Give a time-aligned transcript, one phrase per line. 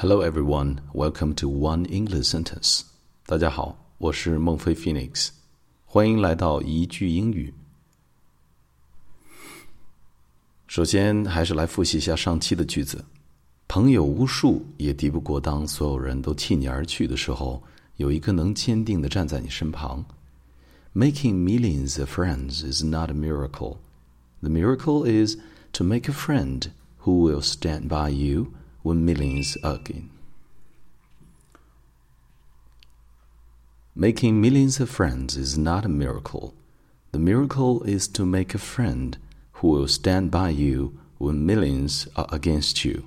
[0.00, 2.82] Hello everyone, welcome to One English Sentence.
[3.26, 5.30] 大家好，我是孟非 Phoenix，
[5.84, 7.54] 欢迎来到一句英语。
[10.66, 13.04] 首先，还是来复习一下上期的句子。
[13.68, 17.62] 朋友无数，也敌不过当所有人都弃你而去的时候，
[17.96, 20.04] 有一个能坚定的站在你身旁。
[20.94, 23.78] Making millions of friends is not a miracle.
[24.40, 25.36] The miracle is
[25.72, 26.70] to make a friend
[27.02, 28.46] who will stand by you
[28.82, 30.10] when millions again.
[33.94, 36.52] Making millions of friends is not a miracle.
[37.12, 39.16] The miracle is to make a friend
[39.52, 43.04] who will stand by you when millions are against you.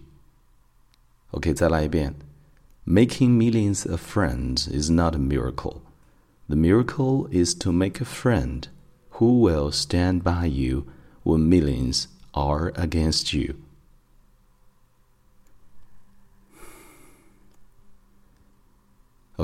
[1.31, 2.15] OK，再来一遍。
[2.85, 5.81] Making millions of friends is not a miracle.
[6.47, 8.67] The miracle is to make a friend
[9.19, 10.85] who will stand by you
[11.21, 13.57] when millions are against you.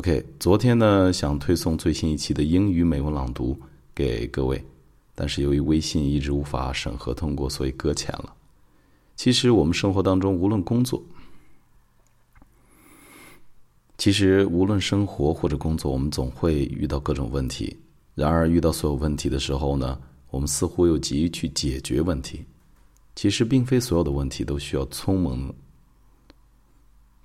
[0.01, 3.55] OK，昨天呢想推送最新一期的英语美文朗读
[3.95, 4.65] 给各位，
[5.15, 8.35] 但是由于微信一直无法审核通过，所以搁浅了。
[9.15, 11.03] 其实我们生活当中，无论工作，
[13.99, 17.77] 其实无论生活或者工作，我们总会遇到各种问题。
[18.15, 22.43] 然而遇到所有问题的时候呢，我们似乎又急于去解决问题。
[23.15, 25.55] 其实并非所有的问题都需要匆忙。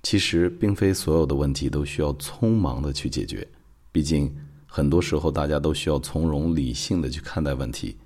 [0.08, 3.44] 其实，并非所有的问题都需要匆忙的去解决。
[3.90, 4.32] 毕竟，
[4.64, 7.96] 很多时候大家都需要从容理性的去看待问题，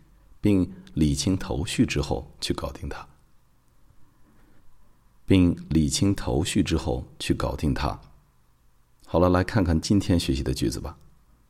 [0.41, 3.07] 并理清头绪之后去搞定它，
[5.27, 8.01] 并理清头绪之后去搞定它。
[9.05, 10.97] 好了，来看看今天学习的句子吧。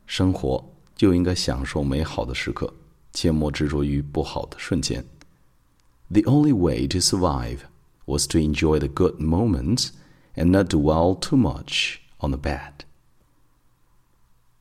[0.05, 0.61] 生活
[0.97, 2.73] 就应该享受美好的时刻，
[3.13, 5.01] 切莫执着于不好的瞬间。
[6.09, 7.59] The only way to survive
[8.03, 9.91] was to enjoy the good moments.
[10.36, 12.84] and not dwell too much on the bad.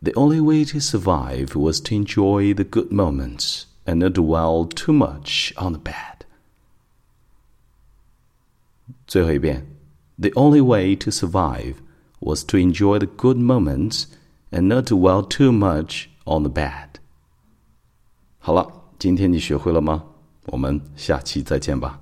[0.02, 4.92] the only way to survive was to enjoy the good moments and not dwell too
[4.92, 6.24] much on the bad.
[9.06, 9.66] 最后一遍，
[10.20, 11.76] The only way to survive
[12.20, 14.04] was to enjoy the good moments
[14.50, 17.00] and not dwell too much on the bad.
[18.38, 20.04] 好了，今天你学会了吗？
[20.46, 22.00] 我们下期再见吧。